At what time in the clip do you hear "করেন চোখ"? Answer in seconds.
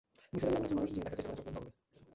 1.25-1.45